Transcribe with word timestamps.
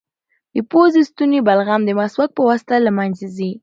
د 0.55 0.57
پوزې 0.69 1.01
او 1.03 1.07
ستوني 1.09 1.39
بلغم 1.47 1.81
د 1.85 1.89
مسواک 1.99 2.29
په 2.35 2.41
واسطه 2.49 2.75
له 2.85 2.91
منځه 2.97 3.25
ځي. 3.37 3.51